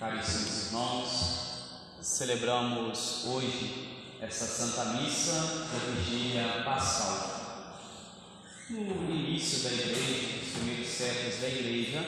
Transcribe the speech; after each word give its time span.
caríssimos 0.00 0.68
irmãos, 0.68 1.50
celebramos 2.00 3.26
hoje 3.26 4.16
esta 4.18 4.46
Santa 4.46 4.94
Missa 4.94 5.66
da 5.70 5.92
Vigília 5.92 6.62
Pascal. 6.64 7.76
No 8.70 9.14
início 9.14 9.62
da 9.62 9.74
Igreja, 9.74 10.38
nos 10.38 10.52
primeiros 10.54 10.88
séculos 10.88 11.40
da 11.42 11.48
Igreja, 11.48 12.02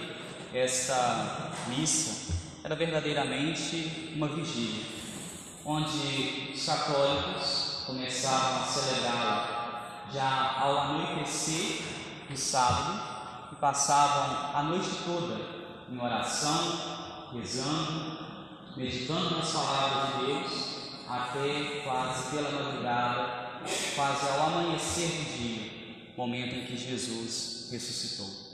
esta 0.54 1.52
missa 1.68 2.32
era 2.64 2.74
verdadeiramente 2.74 4.14
uma 4.16 4.28
vigília, 4.28 4.86
onde 5.62 6.52
os 6.54 6.64
católicos 6.64 7.82
começavam 7.86 8.62
a 8.62 8.66
celebrá-la 8.68 10.08
já 10.10 10.60
ao 10.60 10.78
anoitecer 10.78 11.82
do 12.30 12.38
sábado 12.38 13.52
e 13.52 13.56
passavam 13.56 14.58
a 14.58 14.62
noite 14.62 14.88
toda 15.04 15.38
em 15.90 16.00
oração 16.00 17.01
rezando, 17.32 18.18
meditando 18.76 19.36
nas 19.36 19.52
palavras 19.52 20.20
de 20.20 20.26
Deus, 20.26 20.72
até 21.08 21.80
quase 21.84 22.30
pela 22.30 22.50
madrugada, 22.50 23.60
quase 23.94 24.28
ao 24.28 24.46
amanhecer 24.46 25.08
do 25.08 25.36
dia, 25.36 26.12
momento 26.16 26.54
em 26.54 26.66
que 26.66 26.76
Jesus 26.76 27.68
ressuscitou. 27.70 28.52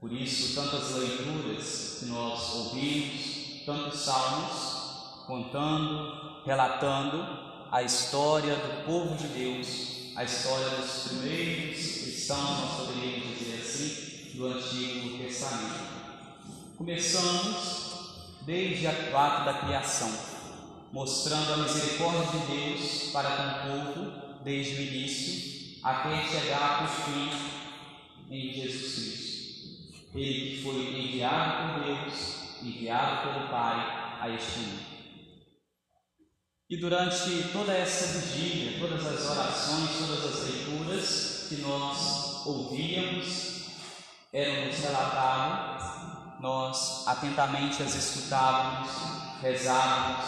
Por 0.00 0.12
isso, 0.12 0.54
tantas 0.54 0.94
leituras 0.94 1.96
que 1.98 2.06
nós 2.06 2.54
ouvimos, 2.54 3.64
tantos 3.64 4.00
salmos, 4.00 5.24
contando, 5.26 6.42
relatando 6.44 7.66
a 7.72 7.82
história 7.82 8.54
do 8.54 8.86
povo 8.86 9.16
de 9.16 9.26
Deus, 9.28 10.14
a 10.14 10.24
história 10.24 10.68
dos 10.76 11.08
primeiros 11.08 11.76
cristãos, 11.76 12.60
nós 12.60 12.86
poderíamos 12.86 13.38
dizer 13.38 13.60
assim, 13.60 14.36
do 14.36 14.46
Antigo 14.46 15.18
Testamento. 15.18 15.96
Começamos 16.76 18.36
desde 18.42 18.86
o 18.86 19.16
ato 19.16 19.46
da 19.46 19.54
criação, 19.64 20.12
mostrando 20.92 21.54
a 21.54 21.56
misericórdia 21.56 22.38
de 22.38 22.46
Deus 22.54 23.10
para 23.12 23.30
com 23.30 23.42
o 23.42 23.94
povo 23.94 24.44
desde 24.44 24.74
o 24.74 24.82
início 24.82 25.80
até 25.82 26.22
chegar 26.28 26.82
ao 26.82 26.88
fim 26.88 27.30
em 28.30 28.52
Jesus 28.52 28.94
Cristo. 28.94 30.18
Ele 30.18 30.56
que 30.56 30.62
foi 30.62 31.00
enviado 31.00 31.72
por 31.72 31.84
Deus, 31.84 32.60
enviado 32.62 33.32
pelo 33.32 33.48
Pai 33.48 34.18
a 34.20 34.28
este 34.28 34.58
mundo. 34.58 34.96
E 36.68 36.76
durante 36.76 37.52
toda 37.54 37.72
essa 37.72 38.18
vigília, 38.18 38.78
todas 38.78 39.06
as 39.06 39.30
orações, 39.30 39.90
todas 39.98 40.24
as 40.26 40.44
leituras 40.44 41.46
que 41.48 41.54
nós 41.62 42.44
ouvíamos, 42.44 43.66
eram 44.30 44.66
nos 44.66 44.84
nós 46.40 47.06
atentamente 47.06 47.82
as 47.82 47.94
escutávamos, 47.94 48.90
rezávamos, 49.40 50.24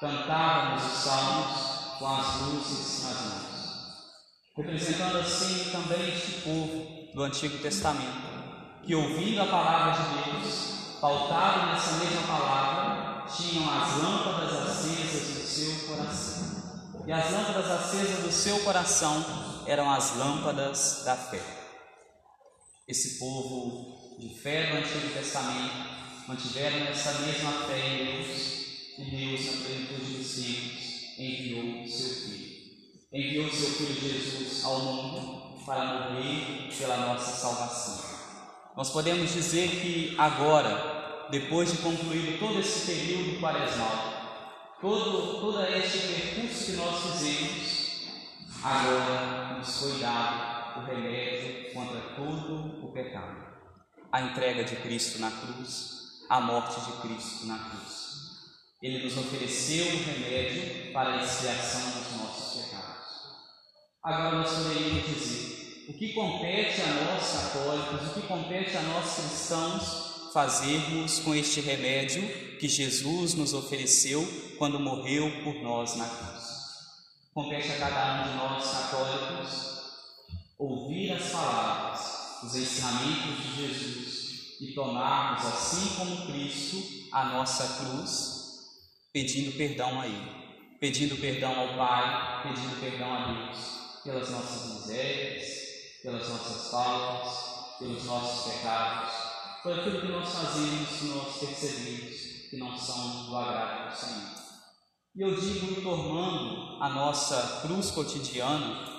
cantávamos 0.00 0.84
os 0.84 0.92
salmos 0.92 1.70
com 1.98 2.06
as 2.06 2.40
luzes 2.40 3.04
nas 3.04 3.20
mãos, 3.20 4.04
representando 4.56 5.18
assim 5.18 5.70
também 5.70 6.08
este 6.08 6.40
povo 6.42 7.14
do 7.14 7.22
Antigo 7.22 7.58
Testamento, 7.58 8.28
que 8.82 8.94
ouvindo 8.94 9.42
a 9.42 9.46
palavra 9.46 10.02
de 10.02 10.30
Deus, 10.30 10.98
pautado 11.00 11.66
nessa 11.66 11.92
mesma 11.92 12.22
palavra, 12.22 13.24
tinham 13.28 13.64
as 13.70 14.02
lâmpadas 14.02 14.68
acesas 14.68 15.34
do 15.34 15.46
seu 15.46 15.88
coração. 15.88 16.50
E 17.06 17.12
as 17.12 17.30
lâmpadas 17.30 17.70
acesas 17.70 18.22
do 18.22 18.32
seu 18.32 18.58
coração 18.60 19.24
eram 19.66 19.90
as 19.90 20.16
lâmpadas 20.16 21.02
da 21.04 21.16
fé. 21.16 21.59
Esse 22.90 23.20
povo 23.20 24.16
de 24.18 24.34
fé 24.34 24.66
do 24.66 24.78
Antigo 24.78 25.14
Testamento 25.14 25.76
mantiveram 26.26 26.88
essa 26.88 27.20
mesma 27.20 27.52
fé 27.68 27.78
em 27.78 28.04
Deus 28.04 28.26
e 28.98 29.04
Deus, 29.04 29.46
na 29.46 29.64
plenitude 29.64 30.18
dos 30.18 30.34
tempos, 30.34 31.16
enviou 31.16 31.86
seu 31.86 32.14
Filho. 32.16 32.50
Enviou 33.12 33.48
seu 33.48 33.68
Filho 33.74 33.94
Jesus 33.94 34.64
ao 34.64 34.80
mundo 34.80 35.64
para 35.64 36.10
morrer 36.10 36.68
pela 36.76 36.96
nossa 36.96 37.30
salvação. 37.30 38.10
Nós 38.76 38.90
podemos 38.90 39.32
dizer 39.34 39.68
que 39.68 40.16
agora, 40.18 41.28
depois 41.30 41.70
de 41.70 41.78
concluído 41.78 42.40
todo 42.40 42.58
esse 42.58 42.86
período 42.86 43.38
quaresmal, 43.38 44.74
todo, 44.80 45.40
todo 45.40 45.64
este 45.64 46.08
percurso 46.08 46.64
que 46.64 46.72
nós 46.72 47.02
fizemos, 47.02 48.00
agora 48.64 49.58
nos 49.58 49.76
foi 49.76 50.00
dado 50.00 50.49
o 50.78 50.84
remédio 50.84 51.72
contra 51.72 52.00
todo 52.16 52.84
o 52.84 52.92
pecado 52.92 53.50
a 54.12 54.22
entrega 54.22 54.64
de 54.64 54.76
Cristo 54.76 55.20
na 55.20 55.30
cruz, 55.30 56.24
a 56.28 56.40
morte 56.40 56.80
de 56.80 56.92
Cristo 57.00 57.46
na 57.46 57.58
cruz. 57.58 58.10
Ele 58.82 59.04
nos 59.04 59.16
ofereceu 59.16 59.86
o 59.86 60.04
remédio 60.04 60.92
para 60.92 61.14
a 61.14 61.22
expiação 61.22 61.90
dos 61.90 62.20
nossos 62.20 62.62
pecados. 62.62 63.06
Agora 64.02 64.36
nós 64.36 64.52
poderíamos 64.52 65.06
dizer: 65.06 65.86
o 65.88 65.92
que 65.92 66.12
compete 66.12 66.80
a 66.82 67.04
nós 67.04 67.52
católicos, 67.52 68.08
o 68.08 68.14
que 68.14 68.26
compete 68.26 68.76
a 68.76 68.82
nós 68.82 69.14
cristãos 69.14 70.32
fazermos 70.32 71.18
com 71.20 71.34
este 71.34 71.60
remédio 71.60 72.22
que 72.58 72.68
Jesus 72.68 73.34
nos 73.34 73.52
ofereceu 73.52 74.26
quando 74.58 74.80
morreu 74.80 75.30
por 75.44 75.54
nós 75.62 75.96
na 75.96 76.08
cruz? 76.08 76.50
Compete 77.32 77.70
a 77.72 77.78
cada 77.78 78.22
um 78.22 78.28
de 78.28 78.36
nós 78.36 78.70
católicos 78.72 79.79
ouvir 80.60 81.12
as 81.12 81.30
palavras 81.30 82.20
os 82.42 82.54
ensinamentos 82.54 83.36
de 83.42 83.56
Jesus 83.56 84.20
e 84.60 84.72
tomarmos, 84.74 85.44
assim 85.44 85.94
como 85.96 86.26
Cristo, 86.26 87.08
a 87.12 87.26
nossa 87.26 87.82
cruz, 87.82 88.60
pedindo 89.12 89.56
perdão 89.56 90.00
a 90.00 90.06
Ele, 90.06 90.30
pedindo 90.78 91.16
perdão 91.16 91.58
ao 91.58 91.76
Pai, 91.76 92.42
pedindo 92.42 92.80
perdão 92.80 93.12
a 93.12 93.32
Deus 93.32 93.58
pelas 94.04 94.30
nossas 94.30 94.74
misérias, 94.74 95.46
pelas 96.02 96.28
nossas 96.28 96.70
faltas, 96.70 97.78
pelos 97.78 98.04
nossos 98.04 98.52
pecados, 98.52 99.12
por 99.62 99.78
aquilo 99.78 100.00
que 100.00 100.08
nós 100.08 100.28
fazemos 100.30 100.88
que 100.88 101.04
nós 101.06 101.38
percebemos 101.38 102.16
que 102.50 102.56
não 102.56 102.76
são 102.76 103.26
do 103.26 103.36
agrado 103.36 103.90
do 103.90 103.96
Senhor. 103.96 104.40
E 105.14 105.22
eu 105.22 105.38
digo 105.38 105.82
tomando 105.82 106.82
a 106.82 106.88
nossa 106.88 107.60
cruz 107.62 107.90
cotidiana, 107.90 108.89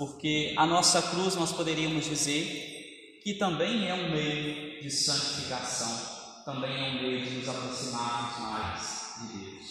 porque 0.00 0.54
a 0.56 0.64
nossa 0.64 1.02
cruz 1.02 1.34
nós 1.34 1.52
poderíamos 1.52 2.06
dizer 2.06 3.20
que 3.22 3.34
também 3.34 3.86
é 3.86 3.92
um 3.92 4.10
meio 4.10 4.80
de 4.80 4.90
santificação, 4.90 6.42
também 6.42 6.72
é 6.74 6.88
um 6.88 7.02
meio 7.02 7.22
de 7.22 7.30
nos 7.32 7.46
aproximarmos 7.46 8.38
mais 8.38 9.10
de 9.20 9.36
Deus. 9.36 9.66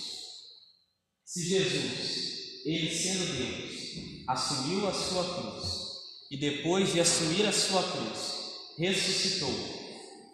Se 1.26 1.50
Jesus, 1.50 2.64
ele 2.64 2.96
sendo 2.96 3.38
Deus, 3.40 4.26
assumiu 4.28 4.88
a 4.88 4.94
sua 4.94 5.24
cruz 5.24 5.66
e 6.30 6.38
depois 6.38 6.94
de 6.94 7.00
assumir 7.00 7.48
a 7.48 7.52
sua 7.52 7.82
cruz, 7.82 8.76
ressuscitou, 8.78 9.52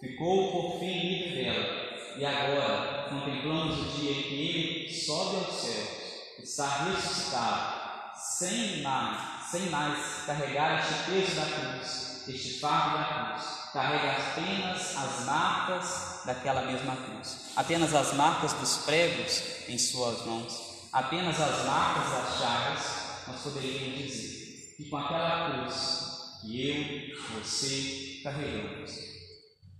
ficou 0.02 0.52
por 0.52 0.80
fim 0.82 0.92
livre 0.92 1.36
dela, 1.36 2.18
e 2.20 2.26
agora 2.26 3.08
contemplamos 3.08 3.80
o 3.80 3.98
dia 3.98 4.12
em 4.12 4.24
que 4.24 4.34
ele 4.34 4.94
sobe 4.94 5.38
aos 5.38 5.56
céus, 5.56 5.88
está 6.44 6.84
ressuscitado, 6.84 7.75
sem 8.38 8.82
mais, 8.82 9.50
sem 9.52 9.70
mais 9.70 10.26
carregar 10.26 10.80
este 10.80 11.12
peso 11.12 11.36
da 11.36 11.46
cruz 11.46 12.06
este 12.28 12.60
fardo 12.60 12.98
da 12.98 13.34
cruz. 13.34 13.66
Carrega 13.72 14.12
apenas 14.12 14.96
as 14.96 15.26
marcas 15.26 16.22
daquela 16.26 16.62
mesma 16.62 16.96
cruz, 16.96 17.52
apenas 17.56 17.94
as 17.94 18.14
marcas 18.14 18.54
dos 18.54 18.78
pregos 18.78 19.42
em 19.68 19.78
suas 19.78 20.26
mãos, 20.26 20.88
apenas 20.94 21.40
as 21.40 21.66
marcas 21.66 22.10
das 22.10 22.40
chagas, 22.40 23.28
nós 23.28 23.42
poderíamos 23.42 23.98
dizer 23.98 24.76
que 24.78 24.90
com 24.90 24.98
aquela 24.98 25.50
cruz 25.50 26.40
que 26.42 26.70
eu, 26.70 27.22
você 27.34 28.22
carregamos. 28.24 28.92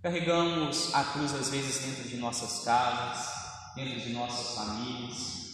Carregamos 0.02 0.94
a 0.94 1.04
cruz 1.04 1.34
às 1.34 1.48
vezes 1.48 1.78
dentro 1.78 2.08
de 2.08 2.16
nossas 2.16 2.64
casas, 2.64 3.28
dentro 3.74 4.00
de 4.00 4.10
nossas 4.10 4.54
famílias, 4.54 5.45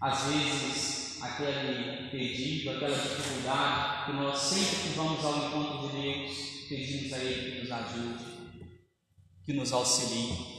às 0.00 0.24
vezes 0.24 1.22
aquele 1.22 2.10
pedido, 2.10 2.70
aquela 2.70 2.96
dificuldade, 2.96 4.06
que 4.06 4.12
nós 4.12 4.38
sempre 4.38 4.76
que 4.76 4.88
vamos 4.90 5.24
ao 5.24 5.46
encontro 5.46 5.88
de 5.88 6.00
Deus, 6.00 6.32
pedimos 6.68 7.12
a 7.12 7.18
Ele 7.18 7.50
que 7.50 7.62
nos 7.62 7.72
ajude, 7.72 8.24
que 9.44 9.52
nos 9.52 9.72
auxilie. 9.72 10.56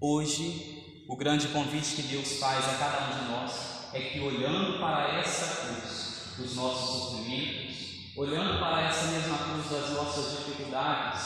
Hoje, 0.00 1.04
o 1.08 1.16
grande 1.16 1.48
convite 1.48 1.96
que 1.96 2.02
Deus 2.02 2.38
faz 2.38 2.64
a 2.68 2.74
cada 2.74 3.06
um 3.06 3.18
de 3.18 3.30
nós 3.30 3.52
é 3.92 4.00
que 4.00 4.20
olhando 4.20 4.78
para 4.78 5.18
essa 5.18 5.66
cruz 5.66 6.36
dos 6.36 6.56
nossos 6.56 7.10
sofrimentos, 7.10 8.14
olhando 8.16 8.58
para 8.58 8.88
essa 8.88 9.06
mesma 9.06 9.38
cruz 9.38 9.70
das 9.70 9.90
nossas 9.90 10.38
dificuldades, 10.38 11.22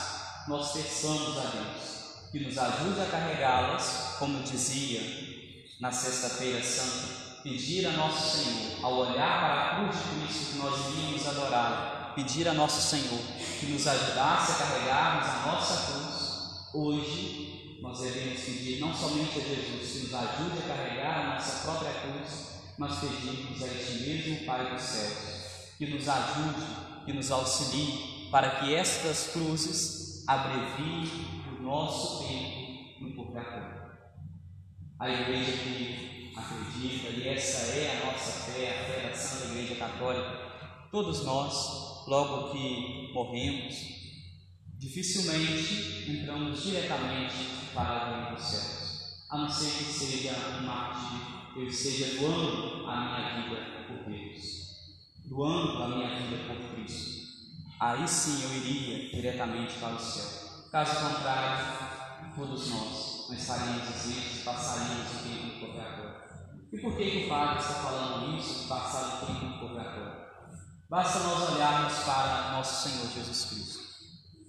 nós 0.46 0.72
peçamos 0.72 1.37
a 1.38 1.50
Deus 1.50 1.99
que 2.31 2.40
nos 2.40 2.58
ajude 2.58 3.00
a 3.00 3.06
carregá-las, 3.06 4.16
como 4.19 4.43
dizia 4.43 5.00
na 5.81 5.90
Sexta-feira 5.90 6.62
Santa, 6.62 7.27
pedir 7.48 7.86
a 7.86 7.92
nosso 7.92 8.36
Senhor, 8.36 8.84
ao 8.84 8.94
olhar 8.98 9.40
para 9.40 9.54
a 9.54 9.76
cruz 9.76 9.96
de 9.96 10.26
Cristo 10.26 10.52
que 10.52 10.58
nós 10.58 10.94
iríamos 10.94 11.26
adorar, 11.26 12.12
pedir 12.14 12.48
a 12.48 12.52
nosso 12.52 12.80
Senhor 12.80 13.20
que 13.60 13.66
nos 13.66 13.86
ajudasse 13.86 14.52
a 14.52 14.54
carregarmos 14.56 15.28
a 15.28 15.52
nossa 15.52 15.92
cruz 15.92 16.18
hoje 16.74 17.78
nós 17.80 18.00
devemos 18.00 18.40
pedir 18.40 18.80
não 18.80 18.92
somente 18.92 19.38
a 19.38 19.42
Jesus 19.42 19.92
que 19.92 19.98
nos 20.00 20.14
ajude 20.14 20.58
a 20.58 20.68
carregar 20.68 21.20
a 21.20 21.34
nossa 21.34 21.62
própria 21.62 21.92
cruz, 21.92 22.48
mas 22.76 22.98
pedimos 22.98 23.62
a 23.62 23.66
este 23.66 23.92
mesmo 24.02 24.44
Pai 24.44 24.70
dos 24.72 24.82
céus 24.82 25.38
que 25.78 25.86
nos 25.86 26.08
ajude, 26.08 26.66
que 27.06 27.12
nos 27.12 27.30
auxilie 27.30 28.28
para 28.30 28.60
que 28.60 28.74
estas 28.74 29.28
cruzes 29.28 30.24
abreviem 30.26 31.08
o 31.52 31.62
nosso 31.62 32.26
tempo 32.26 33.00
no 33.00 33.14
purgatório. 33.14 33.88
A 34.98 35.08
igreja 35.08 35.52
que 35.52 36.18
acredita, 36.38 37.08
e 37.11 37.29
essa 37.29 37.76
é 37.76 38.00
a 38.00 38.06
nossa 38.06 38.50
fé, 38.50 38.70
a 38.70 38.85
fé 38.85 39.08
da 39.08 39.14
Santa 39.14 39.52
Igreja 39.52 39.75
Católica, 39.76 40.88
todos 40.90 41.25
nós, 41.25 42.06
logo 42.06 42.52
que 42.52 43.12
morremos, 43.12 43.75
dificilmente 44.79 46.11
entramos 46.11 46.62
diretamente 46.62 47.35
para 47.75 47.94
o 47.94 48.14
reino 48.14 48.37
dos 48.37 48.44
céus, 48.44 49.26
a 49.31 49.38
não 49.38 49.49
ser 49.49 49.70
que 49.70 49.85
seja 49.85 50.35
um 50.58 50.67
mártir, 50.67 51.20
eu 51.56 51.67
esteja 51.67 52.19
doando 52.19 52.87
a 52.87 52.96
minha 52.96 53.43
vida 53.43 53.84
por 53.87 54.11
Deus, 54.11 54.41
doando 55.25 55.82
a 55.82 55.88
minha 55.88 56.17
vida 56.20 56.44
por 56.46 56.75
Cristo. 56.75 57.19
Aí 57.81 58.06
sim 58.08 58.43
eu 58.43 58.56
iria 58.56 59.11
diretamente 59.11 59.75
para 59.79 59.94
o 59.94 60.00
céu. 60.00 60.69
Caso 60.70 60.94
contrário, 61.00 61.88
todos 62.37 62.70
nós 62.70 63.26
não 63.29 63.37
estaríamos 63.37 63.88
isentos 63.88 64.43
passaríamos 64.44 65.12
o 65.12 65.29
tempo 65.29 65.46
no 65.46 65.67
purgatório. 65.67 66.27
E 66.70 66.79
por 66.79 66.97
que, 66.97 67.11
que 67.11 67.25
o 67.25 67.29
Padre 67.29 67.61
está 67.61 67.75
falando 67.75 68.38
isso, 68.38 68.69
passar 68.69 69.23
o 69.23 69.26
tempo 69.26 69.59
purgatório? 69.59 70.29
Basta 70.91 71.19
nós 71.20 71.50
olharmos 71.55 71.99
para 72.00 72.53
nosso 72.53 72.88
Senhor 72.88 73.09
Jesus 73.09 73.44
Cristo. 73.47 73.79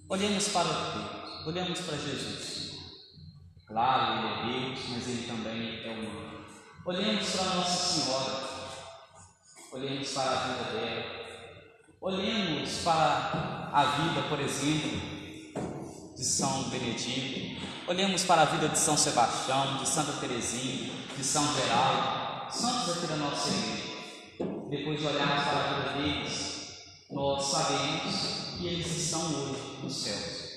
Olhemos 0.08 0.48
para 0.48 0.68
o 0.68 0.72
Deus, 0.72 1.46
olhamos 1.46 1.80
para 1.80 1.96
Jesus. 1.96 2.78
Claro, 3.66 4.18
Ele 4.18 4.28
é 4.28 4.68
Deus, 4.68 4.80
mas 4.90 5.08
Ele 5.08 5.26
também 5.26 5.82
é 5.84 5.92
humano. 5.92 6.44
Olhemos 6.84 7.30
para 7.30 7.54
Nossa 7.54 8.00
Senhora, 8.00 8.40
olhemos 9.72 10.12
para 10.12 10.30
a 10.30 10.42
vida 10.44 10.72
dela, 10.72 11.04
olhemos 12.00 12.70
para 12.82 13.70
a 13.72 13.84
vida, 13.84 14.28
por 14.28 14.40
exemplo, 14.40 15.19
de 16.20 16.26
São 16.26 16.64
Benedito, 16.64 17.66
olhemos 17.88 18.24
para 18.24 18.42
a 18.42 18.44
vida 18.44 18.68
de 18.68 18.78
São 18.78 18.94
Sebastião, 18.94 19.78
de 19.78 19.88
Santa 19.88 20.12
Teresinha, 20.20 20.92
de 21.16 21.24
São 21.24 21.42
Geraldo, 21.54 22.52
santos 22.52 22.98
aqui 22.98 23.06
da 23.06 23.16
nossa 23.16 23.48
igreja. 23.48 23.94
Depois 24.68 25.00
de 25.00 25.06
olharmos 25.06 25.44
para 25.44 25.58
a 25.58 25.72
vida 25.72 25.92
deles, 25.94 26.78
nós 27.10 27.42
sabemos 27.42 28.14
que 28.58 28.66
eles 28.66 28.86
estão 28.86 29.22
hoje 29.22 29.62
nos 29.82 29.96
céus. 29.96 30.50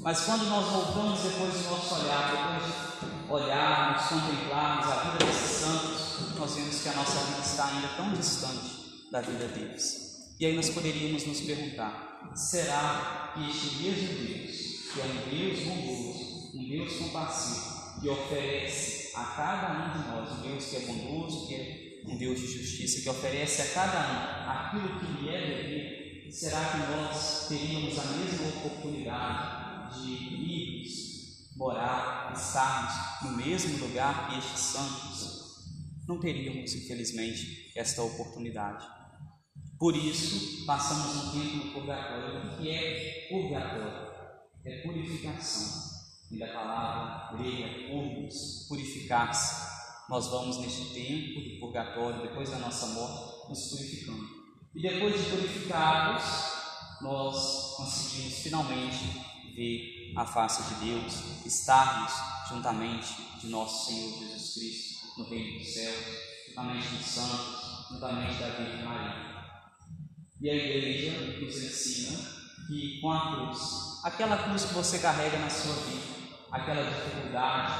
Mas 0.00 0.20
quando 0.20 0.46
nós 0.46 0.64
voltamos 0.64 1.20
depois 1.20 1.52
do 1.52 1.70
nosso 1.70 1.94
olhar, 1.96 2.58
depois 2.58 2.72
de 2.72 3.30
olharmos, 3.30 4.06
contemplarmos 4.06 4.86
a 4.86 4.96
vida 5.02 5.26
desses 5.26 5.58
santos, 5.58 6.38
nós 6.38 6.54
vemos 6.54 6.80
que 6.80 6.88
a 6.88 6.94
nossa 6.94 7.20
vida 7.26 7.40
está 7.40 7.66
ainda 7.66 7.88
tão 7.88 8.14
distante 8.14 9.10
da 9.12 9.20
vida 9.20 9.48
deles. 9.48 9.96
E 10.40 10.46
aí 10.46 10.56
nós 10.56 10.70
poderíamos 10.70 11.26
nos 11.26 11.42
perguntar: 11.42 12.32
será 12.34 13.32
que 13.34 13.50
este 13.50 13.82
mesmo 13.82 14.26
Deus, 14.26 14.79
que 14.92 15.00
é 15.00 15.04
um 15.04 15.30
Deus 15.30 15.60
bondoso, 15.60 16.56
um 16.56 16.68
Deus 16.68 16.96
compassivo, 16.96 18.00
que 18.00 18.08
oferece 18.08 19.12
a 19.14 19.24
cada 19.24 19.72
um 19.72 19.92
de 19.92 20.08
nós, 20.08 20.38
um 20.38 20.42
Deus 20.42 20.64
que 20.66 20.76
é 20.76 20.80
bondoso, 20.80 21.46
que 21.46 21.54
é 21.54 22.02
um 22.06 22.16
Deus 22.16 22.40
de 22.40 22.46
justiça, 22.46 23.02
que 23.02 23.08
oferece 23.08 23.62
a 23.62 23.66
cada 23.66 23.98
um 23.98 24.50
aquilo 24.50 24.98
que 24.98 25.22
lhe 25.22 25.28
é 25.28 25.46
devido, 25.46 26.32
será 26.32 26.64
que 26.64 26.78
nós 26.92 27.48
teríamos 27.48 27.98
a 27.98 28.04
mesma 28.04 28.48
oportunidade 28.48 30.02
de 30.02 30.12
irmos, 30.12 31.56
morar, 31.56 32.32
estarmos 32.34 33.22
no 33.22 33.36
mesmo 33.36 33.86
lugar 33.86 34.30
que 34.30 34.38
estes 34.38 34.60
santos? 34.60 35.40
Não 36.08 36.18
teríamos, 36.18 36.74
infelizmente, 36.74 37.70
esta 37.76 38.02
oportunidade. 38.02 38.84
Por 39.78 39.96
isso, 39.96 40.66
passamos 40.66 41.16
um 41.16 41.40
tempo 41.40 41.56
no 41.56 41.72
purgatório. 41.72 42.52
O 42.52 42.56
que 42.58 42.70
é 42.70 43.28
purgatório? 43.30 44.09
É 44.64 44.82
purificação. 44.82 46.00
E 46.30 46.38
da 46.38 46.46
palavra 46.48 47.36
grega, 47.36 47.88
purgos, 47.88 48.66
purificar-se. 48.68 49.70
Nós 50.08 50.26
vamos 50.28 50.58
neste 50.58 50.92
tempo 50.94 51.40
de 51.40 51.58
purgatório, 51.60 52.22
depois 52.22 52.50
da 52.50 52.58
nossa 52.58 52.86
morte, 52.88 53.48
nos 53.48 53.68
purificando. 53.70 54.28
E 54.74 54.82
depois 54.82 55.14
de 55.14 55.30
purificados, 55.30 56.24
nós 57.00 57.74
conseguimos 57.76 58.38
finalmente 58.38 59.20
ver 59.54 60.12
a 60.16 60.24
face 60.24 60.74
de 60.74 60.86
Deus, 60.86 61.14
estarmos 61.44 62.12
juntamente 62.48 63.14
de 63.40 63.48
nosso 63.48 63.86
Senhor 63.86 64.18
Jesus 64.18 64.54
Cristo 64.54 64.90
no 65.18 65.28
reino 65.28 65.58
dos 65.58 65.68
céus, 65.74 66.04
juntamente 66.48 66.88
dos 66.88 67.06
santos, 67.06 67.88
juntamente 67.90 68.38
da 68.38 68.48
Virgem 68.50 68.84
Maria. 68.84 69.30
E 70.40 70.50
a 70.50 70.54
igreja 70.54 71.40
nos 71.40 71.56
ensina 71.56 72.18
que 72.66 73.00
com 73.00 73.12
a 73.12 73.34
cruz, 73.34 73.89
aquela 74.02 74.36
cruz 74.38 74.64
que 74.64 74.74
você 74.74 74.98
carrega 74.98 75.38
na 75.38 75.50
sua 75.50 75.74
vida, 75.74 76.02
aquela 76.50 76.82
dificuldade, 76.82 77.72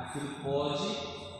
aquilo 0.00 0.28
pode, 0.42 0.96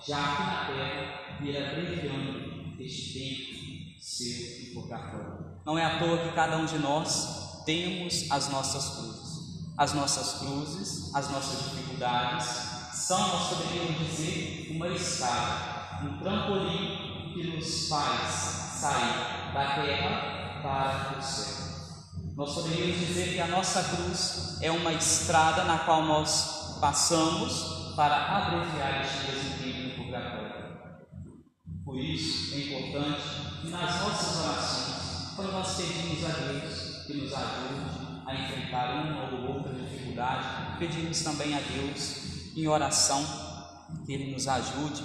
já 0.06 0.18
aqui 0.18 0.42
na 0.42 0.64
terra, 0.66 1.38
vir 1.40 1.56
abreviando 1.56 2.82
este 2.82 3.18
tempo 3.18 3.56
seu 4.00 4.64
de 4.64 4.70
purgatório. 4.72 5.58
Não 5.64 5.76
é 5.76 5.84
à 5.84 5.98
toa 5.98 6.18
que 6.18 6.32
cada 6.32 6.56
um 6.58 6.64
de 6.64 6.78
nós 6.78 7.64
temos 7.64 8.30
as 8.30 8.48
nossas 8.48 8.88
cruzes. 8.90 9.26
As 9.76 9.92
nossas 9.92 10.38
cruzes, 10.38 11.14
as 11.14 11.28
nossas 11.30 11.70
dificuldades, 11.70 12.46
são, 12.94 13.18
nós 13.18 13.48
poderíamos 13.48 13.98
dizer, 13.98 14.68
uma 14.70 14.88
escada, 14.88 16.02
um 16.02 16.18
trampolim 16.18 17.32
que 17.34 17.44
nos 17.44 17.88
faz 17.88 18.32
sair 18.80 19.52
da 19.52 19.74
terra 19.74 20.62
para 20.62 21.18
o 21.18 21.22
céu. 21.22 21.65
Nós 22.36 22.52
poderíamos 22.52 22.98
dizer 22.98 23.32
que 23.32 23.40
a 23.40 23.46
nossa 23.46 23.82
cruz 23.82 24.58
é 24.60 24.70
uma 24.70 24.92
estrada 24.92 25.64
na 25.64 25.78
qual 25.78 26.02
nós 26.04 26.76
passamos 26.78 27.94
para 27.96 28.14
abreviar 28.14 29.00
este 29.00 29.62
tempo 29.62 29.88
no 29.88 30.04
purgatório. 30.04 30.52
Por 31.82 31.96
isso 31.96 32.54
é 32.54 32.58
importante 32.58 33.22
que 33.62 33.68
nas 33.68 34.02
nossas 34.02 34.44
orações, 34.44 35.34
quando 35.34 35.52
nós 35.52 35.76
pedimos 35.76 36.24
a 36.26 36.28
Deus 36.28 37.06
que 37.06 37.14
nos 37.14 37.32
ajude 37.32 38.22
a 38.26 38.34
enfrentar 38.34 39.02
uma 39.02 39.30
ou 39.32 39.54
outra 39.54 39.72
dificuldade, 39.72 40.78
pedimos 40.78 41.22
também 41.22 41.54
a 41.54 41.60
Deus 41.60 42.54
em 42.54 42.68
oração 42.68 43.24
que 44.04 44.12
Ele 44.12 44.34
nos 44.34 44.46
ajude 44.46 45.02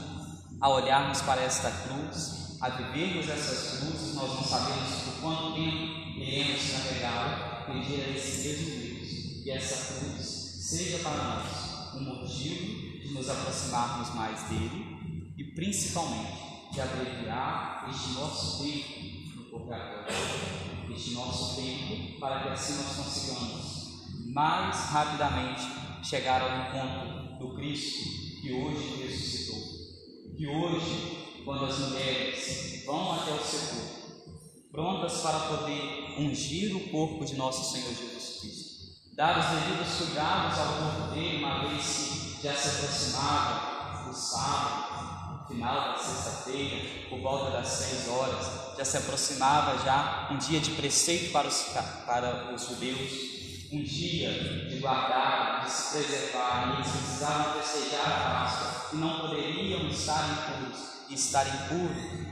a 0.60 0.68
olharmos 0.68 1.22
para 1.22 1.42
esta 1.42 1.72
cruz, 1.72 2.58
a 2.60 2.68
vivermos 2.72 3.30
essas 3.30 3.80
cruzes, 3.80 4.16
nós 4.16 4.34
não 4.34 4.44
sabemos 4.44 4.90
por 5.06 5.22
quanto 5.22 5.56
tempo 5.56 6.11
iremos 6.22 6.62
carregá-la, 6.72 7.66
pedir 7.66 8.04
a 8.04 8.10
esse 8.16 8.48
mesmo 8.48 8.80
Deus 8.80 9.44
que 9.44 9.52
essa 9.52 10.00
cruz 10.00 10.26
seja 10.26 11.00
para 11.00 11.24
nós 11.24 11.96
um 11.96 12.04
motivo 12.04 13.00
de 13.00 13.14
nos 13.14 13.30
aproximarmos 13.30 14.14
mais 14.16 14.44
dele 14.44 15.34
e 15.38 15.44
principalmente 15.56 16.52
de 16.72 16.80
abreviar 16.80 17.88
este 17.90 18.12
nosso 18.12 18.64
tempo 18.64 19.36
no 19.36 19.44
purgatório, 19.46 20.16
este 20.96 21.12
nosso 21.12 21.56
tempo, 21.56 22.20
para 22.20 22.44
que 22.44 22.50
assim 22.50 22.76
nós 22.76 22.96
consigamos 22.96 23.72
mais 24.28 24.76
rapidamente 24.92 25.64
chegar 26.04 26.42
ao 26.42 26.68
encontro 26.68 27.38
do 27.40 27.56
Cristo 27.56 28.40
que 28.42 28.54
hoje 28.54 29.04
ressuscitou. 29.04 29.62
Que 30.38 30.48
hoje, 30.48 31.42
quando 31.44 31.66
as 31.66 31.78
mulheres 31.80 32.84
vão 32.86 33.14
até 33.14 33.32
o 33.32 33.40
sepulcro, 33.40 34.01
prontas 34.72 35.18
para 35.18 35.40
poder 35.40 36.16
ungir 36.18 36.76
o 36.76 36.90
corpo 36.90 37.26
de 37.26 37.36
nosso 37.36 37.74
Senhor 37.74 37.94
Jesus 37.94 38.40
Cristo, 38.40 39.16
dar 39.16 39.38
os 39.38 39.46
devidos 39.46 39.98
cuidados 39.98 40.58
ao 40.58 40.66
corpo 40.66 41.14
dele, 41.14 41.44
uma 41.44 41.68
vez 41.68 41.84
que 41.84 42.42
já 42.42 42.56
se 42.56 42.70
aproximava 42.70 44.10
o 44.10 44.14
sábado, 44.14 45.48
final 45.48 45.92
da 45.92 45.98
sexta-feira, 45.98 47.10
por 47.10 47.20
volta 47.20 47.52
das 47.52 47.68
seis 47.68 48.08
horas, 48.08 48.78
já 48.78 48.86
se 48.86 48.98
aproximava 48.98 49.84
já 49.84 50.30
um 50.32 50.38
dia 50.38 50.62
de 50.62 50.72
preceito 50.72 51.32
para 51.34 51.48
os, 51.48 51.64
para 52.06 52.54
os 52.56 52.68
judeus, 52.68 53.12
um 53.74 53.84
dia 53.84 54.32
de 54.70 54.80
guardar, 54.80 55.66
de 55.66 55.72
se 55.72 55.92
preservar, 55.92 56.70
e 56.70 56.74
eles 56.76 56.92
precisavam 56.92 57.62
festejar 57.62 58.08
a 58.08 58.46
Páscoa 58.46 58.90
e 58.94 58.96
não 58.96 59.20
poderiam 59.20 59.90
estar 59.90 60.30
impuros, 60.30 60.80
e 61.10 61.14
estar 61.14 61.46
impuro 61.46 62.31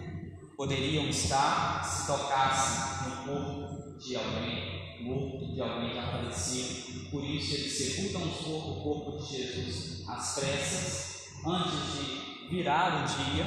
poderiam 0.59 1.07
estar 1.07 1.81
se 1.85 2.05
tocassem 2.05 3.07
no 3.07 3.23
corpo 3.23 3.97
de 3.97 4.13
alguém, 4.17 4.99
morto 4.99 5.53
de 5.53 5.61
alguém 5.61 5.95
já 5.95 6.11
falecido. 6.11 7.09
Por 7.09 7.23
isso 7.23 7.55
eles 7.55 7.77
sepultam 7.77 8.27
o 8.27 8.83
corpo 8.83 9.23
de 9.23 9.37
Jesus 9.37 10.03
às 10.05 10.35
pressas, 10.35 11.29
antes 11.45 11.93
de 11.93 12.49
virar 12.49 13.05
o 13.05 13.07
dia, 13.07 13.45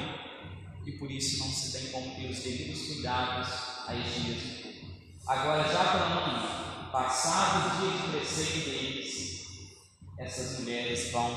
e 0.87 0.93
por 0.93 1.11
isso 1.11 1.41
não 1.41 1.49
se 1.49 1.79
tem 1.79 1.93
como 1.93 2.15
ter 2.15 2.31
os 2.31 2.39
devidos 2.39 2.81
cuidados 2.87 3.49
a 3.87 3.95
este 3.95 4.21
mesmo 4.21 4.63
corpo. 4.63 4.87
Agora, 5.27 5.71
já 5.71 5.85
pela 5.93 6.09
manhã, 6.09 6.89
passado 6.91 7.77
o 7.77 7.91
dia 7.91 7.91
de 7.91 8.09
preceito 8.11 8.71
deles, 8.71 9.69
essas 10.17 10.61
mulheres 10.61 11.13
vão 11.13 11.31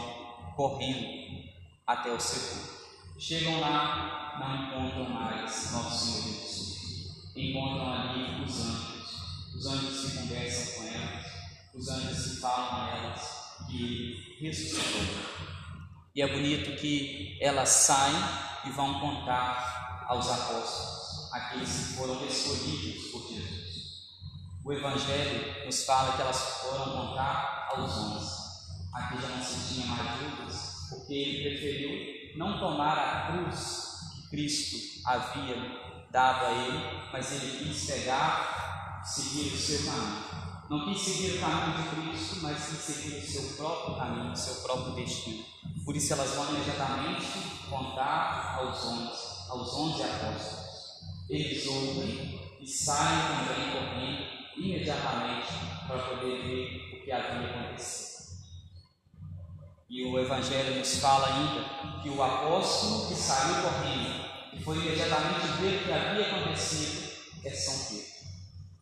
correndo 0.56 1.50
até 1.86 2.14
o 2.14 2.20
sepulcro. 2.20 2.76
Chegam 3.20 3.60
lá, 3.60 4.25
não 4.40 4.56
encontram 4.56 5.10
mais 5.10 5.72
Nosso 5.72 6.06
Senhor 6.06 6.24
Jesus. 6.24 7.36
Encontram 7.36 7.94
ali 7.94 8.44
os 8.44 8.60
anjos. 8.60 8.96
Os 9.56 9.66
anjos 9.68 10.02
se 10.02 10.18
conversam 10.18 10.76
com 10.76 10.94
elas, 10.94 11.26
os 11.74 11.88
anjos 11.88 12.18
se 12.18 12.42
falam 12.42 12.82
a 12.82 12.98
elas 12.98 13.36
que 13.68 14.38
ressuscitou. 14.42 15.02
E 16.14 16.22
é 16.22 16.28
bonito 16.28 16.80
que 16.80 17.38
elas 17.42 17.70
saem 17.70 18.16
e 18.66 18.70
vão 18.72 19.00
contar 19.00 20.06
aos 20.08 20.30
apóstolos, 20.30 21.34
aqueles 21.34 21.70
que 21.70 21.94
foram 21.96 22.26
escolhidos 22.26 23.12
por 23.12 23.28
Jesus. 23.28 23.66
O 24.64 24.74
Evangelho 24.74 25.66
nos 25.66 25.86
fala 25.86 26.16
que 26.16 26.22
elas 26.22 26.40
foram 26.62 26.86
contar 26.86 27.70
aos 27.72 27.98
onze. 27.98 28.46
Aqui 28.94 29.22
já 29.22 29.28
não 29.28 29.44
se 29.44 29.74
tinha 29.74 29.88
mais 29.88 30.20
dúvidas, 30.20 30.88
porque 30.90 31.14
ele 31.14 31.50
preferiu 31.50 32.38
não 32.38 32.60
tomar 32.60 32.98
a 32.98 33.32
cruz 33.32 33.85
que 33.85 33.85
Cristo 34.30 35.02
havia 35.06 35.56
dado 36.12 36.46
a 36.46 36.52
ele, 36.52 37.10
mas 37.12 37.32
ele 37.32 37.58
quis 37.58 37.86
pegar, 37.86 39.02
seguir 39.06 39.54
o 39.54 39.58
seu 39.58 39.86
caminho. 39.86 40.46
Não 40.70 40.86
quis 40.86 41.02
seguir 41.02 41.38
o 41.38 41.42
caminho 41.42 41.78
de 41.78 42.12
Cristo, 42.12 42.40
mas 42.42 42.66
quis 42.66 42.80
seguir 42.80 43.18
o 43.18 43.22
seu 43.22 43.56
próprio 43.56 43.98
caminho, 43.98 44.32
o 44.32 44.36
seu 44.36 44.56
próprio 44.64 44.96
destino. 44.96 45.46
Por 45.84 45.96
isso 45.96 46.14
elas 46.14 46.32
vão 46.32 46.50
imediatamente 46.56 47.26
contar 47.70 48.58
aos 48.58 48.84
onze, 48.86 49.50
aos 49.50 49.74
onze 49.74 50.04
apóstolos. 50.04 50.66
Eles 51.30 51.68
ouvem 51.68 52.58
e 52.60 52.68
saem 52.68 53.38
também 53.38 53.72
correndo 53.72 54.36
imediatamente 54.58 55.54
para 55.88 56.00
poder 56.00 56.42
ver 56.44 56.96
o 56.96 57.04
que 57.04 57.12
havia 57.12 57.48
acontecido. 57.48 58.15
E 59.96 60.04
o 60.04 60.20
Evangelho 60.20 60.76
nos 60.76 60.98
fala 60.98 61.26
ainda 61.26 62.02
que 62.02 62.10
o 62.10 62.22
apóstolo 62.22 63.08
que 63.08 63.16
saiu 63.16 63.64
correndo 63.64 64.26
e 64.52 64.62
foi 64.62 64.76
imediatamente 64.76 65.48
ver 65.62 65.78
o 65.78 65.84
que 65.86 65.92
havia 65.94 66.26
acontecido 66.26 67.14
é 67.46 67.50
São 67.50 67.86
Pedro. 67.86 68.12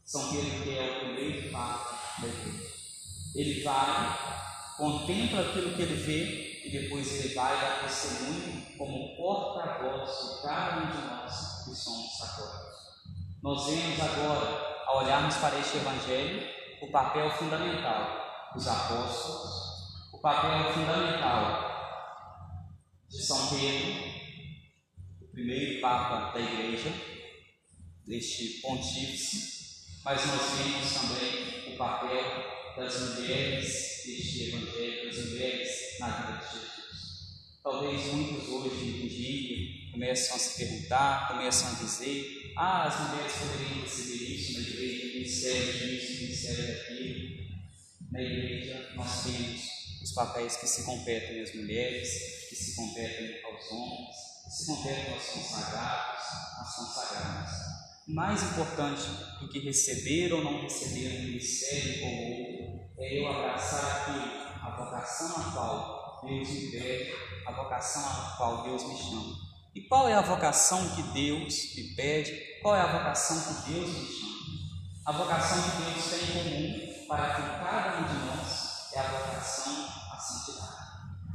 São 0.03 0.32
Pedro, 0.32 0.63
que 0.63 0.75
é 0.75 0.82
o 0.82 1.05
primeiro 1.05 1.51
papa 1.51 2.00
da 2.17 2.27
igreja. 2.27 2.67
Ele 3.36 3.63
vai, 3.63 4.17
contempla 4.75 5.41
aquilo 5.41 5.75
que 5.75 5.84
ele 5.84 6.03
vê 6.03 6.65
e 6.65 6.82
depois 6.82 7.08
ele 7.13 7.36
vai 7.36 7.62
dar 7.62 7.84
testemunho 7.84 8.65
como 8.75 9.15
porta-voz 9.15 10.10
de 10.10 10.41
cada 10.41 10.77
um 10.77 10.88
de 10.88 11.08
nós 11.10 11.63
que 11.63 11.75
somos 11.75 12.17
católicos. 12.17 12.74
Nós 13.43 13.67
vemos 13.67 14.00
agora, 14.01 14.84
ao 14.88 15.03
olharmos 15.03 15.36
para 15.36 15.60
este 15.60 15.77
Evangelho, 15.77 16.41
o 16.82 16.88
papel 16.88 17.29
fundamental 17.29 18.50
dos 18.55 18.67
apóstolos, 18.67 19.74
papel 20.24 20.74
fundamental 20.74 21.70
de 23.10 23.22
São 23.22 23.50
Pedro, 23.50 24.06
o 25.22 25.27
primeiro 25.34 25.82
Papa 25.82 26.32
da 26.32 26.39
Igreja, 26.39 26.94
deste 28.08 28.62
pontífice, 28.62 30.00
mas 30.06 30.25
nós 30.25 30.42
vemos 30.51 30.94
também 30.94 31.74
o 31.74 31.77
papel 31.77 32.24
das 32.77 33.01
mulheres 33.01 33.65
deste 34.06 34.44
Evangelho, 34.48 35.12
das 35.12 35.25
mulheres 35.25 36.00
na 36.00 36.08
vida 36.08 36.38
de 36.38 36.46
Jesus. 36.46 37.60
Talvez 37.62 38.06
muitos 38.13 38.48
hoje 38.48 39.03
em 39.03 39.08
dia 39.10 39.92
começam 39.92 40.38
a 40.38 40.39
se 40.39 40.65
perguntar, 40.65 41.27
começam 41.34 41.70
a 41.70 41.84
dizer: 41.84 42.53
ah, 42.56 42.84
as 42.86 43.10
mulheres 43.10 43.34
poderiam 43.34 43.82
receber 43.82 44.24
isso 44.24 44.53
na 44.53 44.70
igreja, 44.70 45.06
ministério 45.06 45.74
disso, 45.74 46.22
ministério 46.22 46.68
daquilo. 46.68 47.44
Na 48.10 48.22
igreja 48.22 48.94
nós 48.96 49.24
temos 49.25 49.73
os 50.04 50.12
papéis 50.12 50.58
que 50.58 50.68
se 50.68 50.84
competem 50.84 51.42
às 51.42 51.56
mulheres, 51.56 52.48
que 52.50 52.56
se 52.56 52.76
competem 52.76 53.44
aos 53.46 53.72
homens, 53.72 54.16
que 54.44 54.52
se 54.52 54.66
competem 54.66 55.14
aos 55.14 55.24
consagrados, 55.24 56.24
às 56.60 56.76
consagradas 56.76 57.74
mais 58.08 58.44
importante 58.44 59.08
do 59.40 59.48
que 59.48 59.60
receber 59.60 60.34
ou 60.34 60.44
não 60.44 60.62
receber 60.62 61.08
um 61.08 61.24
ministério 61.24 62.04
ou 62.04 62.40
outro 62.40 62.74
é 63.00 63.20
eu 63.20 63.28
abraçar 63.28 64.02
aquilo, 64.02 64.44
a 64.62 64.76
vocação 64.78 65.42
a 65.42 65.52
qual 65.52 66.22
Deus 66.24 66.50
me 66.50 66.72
pede, 66.72 67.14
a 67.46 67.52
vocação 67.52 68.04
a 68.06 68.36
qual 68.38 68.64
Deus 68.64 68.84
me 68.84 68.98
chama. 68.98 69.36
E 69.74 69.82
qual 69.82 70.08
é 70.08 70.14
a 70.14 70.22
vocação 70.22 70.88
que 70.96 71.02
Deus 71.14 71.76
me 71.76 71.96
pede? 71.96 72.60
Qual 72.62 72.76
é 72.76 72.82
a 72.82 72.98
vocação 72.98 73.42
que 73.42 73.72
Deus 73.72 73.90
me 73.90 74.06
chama? 74.06 74.34
A 75.06 75.12
vocação 75.12 75.64
que 75.64 75.84
Deus 75.84 76.06
tem 76.10 76.30
em 76.30 76.34
comum 76.34 77.08
para 77.08 77.36
com 77.36 77.66
cada 77.66 78.00
um 78.00 78.08
de 78.08 78.26
nós 78.26 78.43
é 78.94 79.00
a 79.00 79.04
vocação 79.04 79.88
à 80.12 80.18
santidade. 80.18 80.84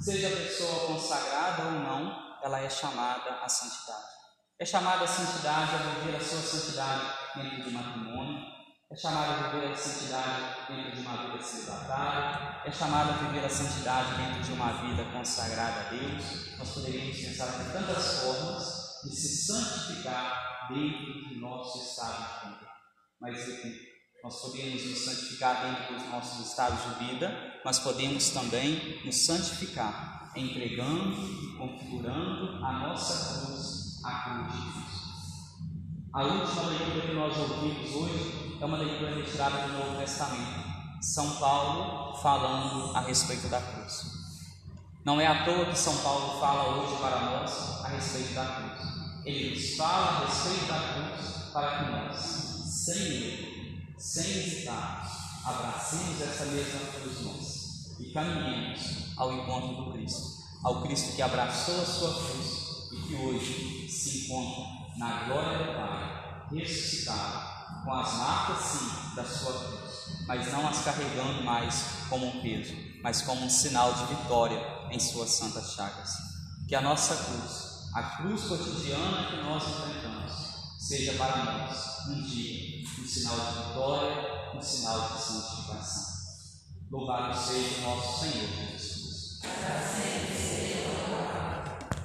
Seja 0.00 0.28
a 0.28 0.36
pessoa 0.36 0.86
consagrada 0.86 1.64
ou 1.64 1.72
não, 1.72 2.38
ela 2.42 2.60
é 2.60 2.70
chamada 2.70 3.42
à 3.42 3.48
santidade. 3.48 4.18
É 4.60 4.64
chamada 4.64 5.04
a 5.04 5.06
santidade 5.06 5.74
a 5.74 5.78
viver 5.78 6.16
a 6.16 6.20
sua 6.20 6.40
santidade 6.40 7.02
dentro 7.34 7.64
de 7.64 7.70
matrimônio. 7.70 8.58
É 8.90 8.96
chamada 8.96 9.32
a 9.32 9.48
viver 9.50 9.72
a 9.72 9.76
santidade 9.76 10.66
dentro 10.68 10.92
de 10.92 11.00
uma 11.00 11.16
vida 11.16 11.42
celibatária. 11.42 12.62
É 12.64 12.70
chamada 12.70 13.12
a 13.12 13.16
viver 13.16 13.44
a 13.44 13.50
santidade 13.50 14.16
dentro 14.16 14.42
de 14.42 14.52
uma 14.52 14.72
vida 14.72 15.04
consagrada 15.12 15.80
a 15.80 15.90
Deus. 15.90 16.58
Nós 16.58 16.70
poderíamos 16.70 17.16
pensar 17.16 17.48
em 17.60 17.72
tantas 17.72 18.20
formas 18.22 19.02
de 19.04 19.14
se 19.14 19.46
santificar 19.46 20.68
dentro 20.68 21.28
do 21.28 21.40
nosso 21.40 21.78
estado 21.78 22.40
de 22.40 22.54
vida. 22.54 22.70
Mas 23.20 23.38
nós 24.22 24.40
podemos 24.40 24.84
nos 24.84 24.98
santificar 24.98 25.64
dentro 25.64 25.94
dos 25.94 26.08
nossos 26.10 26.46
estados 26.46 26.78
de 26.84 27.06
vida, 27.06 27.60
mas 27.64 27.78
podemos 27.78 28.30
também 28.30 29.00
nos 29.04 29.16
santificar 29.26 30.32
entregando 30.36 31.56
configurando 31.58 32.64
a 32.64 32.72
nossa 32.72 33.46
cruz 33.46 34.00
a 34.04 34.12
cruz 34.12 34.52
de 34.52 34.72
Cristo. 34.72 34.98
A 36.12 36.24
última 36.24 36.62
leitura 36.68 37.06
que 37.06 37.12
nós 37.12 37.36
ouvimos 37.36 37.94
hoje 37.94 38.58
é 38.60 38.64
uma 38.64 38.78
leitura 38.78 39.14
retirada 39.14 39.66
do 39.66 39.72
Novo 39.74 39.98
Testamento. 39.98 40.78
São 41.00 41.36
Paulo 41.36 42.16
falando 42.16 42.96
a 42.96 43.00
respeito 43.00 43.48
da 43.48 43.60
cruz. 43.60 44.18
Não 45.04 45.20
é 45.20 45.26
à 45.26 45.44
toa 45.44 45.66
que 45.66 45.78
São 45.78 45.96
Paulo 45.98 46.40
fala 46.40 46.76
hoje 46.76 47.00
para 47.00 47.20
nós 47.20 47.84
a 47.84 47.88
respeito 47.88 48.34
da 48.34 48.44
cruz. 48.44 49.24
Ele 49.24 49.54
nos 49.54 49.76
fala 49.76 50.06
a 50.06 50.26
respeito 50.26 50.66
da 50.66 50.80
cruz 50.94 51.50
para 51.52 51.78
que 51.78 51.90
nós, 51.90 52.16
sem 52.16 53.10
medo, 53.10 53.47
sem 53.98 54.24
hesitar, 54.24 55.40
abracemos 55.44 56.20
essa 56.20 56.46
mesma 56.46 56.80
cruz 56.92 57.20
nós 57.22 57.98
e 57.98 58.12
caminhemos 58.12 58.80
ao 59.16 59.32
encontro 59.32 59.84
do 59.84 59.92
Cristo, 59.92 60.38
ao 60.62 60.82
Cristo 60.82 61.16
que 61.16 61.22
abraçou 61.22 61.80
a 61.80 61.84
sua 61.84 62.14
cruz 62.14 62.92
e 62.92 62.96
que 63.08 63.14
hoje 63.16 63.88
se 63.90 64.26
encontra 64.26 64.64
na 64.96 65.24
glória 65.24 65.58
do 65.58 65.74
Pai, 65.74 66.46
ressuscitado, 66.52 67.58
com 67.84 67.92
as 67.92 68.12
marcas 68.14 68.64
sim 68.64 69.14
da 69.16 69.24
sua 69.24 69.52
cruz, 69.52 70.24
mas 70.26 70.52
não 70.52 70.68
as 70.68 70.84
carregando 70.84 71.42
mais 71.42 71.84
como 72.08 72.26
um 72.26 72.40
peso, 72.40 72.74
mas 73.02 73.22
como 73.22 73.44
um 73.44 73.50
sinal 73.50 73.92
de 73.94 74.14
vitória 74.14 74.60
em 74.90 75.00
suas 75.00 75.30
santas 75.30 75.72
chagas. 75.72 76.10
Que 76.68 76.74
a 76.74 76.80
nossa 76.80 77.16
cruz, 77.16 77.88
a 77.94 78.02
cruz 78.02 78.42
cotidiana 78.44 79.28
que 79.28 79.36
nós 79.38 79.62
enfrentamos, 79.68 80.32
seja 80.78 81.14
para 81.14 81.44
nós 81.44 82.08
um 82.08 82.22
dia 82.22 82.77
um 83.02 83.06
sinal 83.06 83.36
de 83.36 83.68
vitória, 83.68 84.52
um 84.54 84.62
sinal 84.62 85.00
de 85.00 85.22
santificação. 85.22 86.18
Louvado 86.90 87.38
seja 87.38 87.78
o 87.78 87.82
nosso 87.82 88.20
Senhor 88.20 88.48
Jesus. 88.48 89.40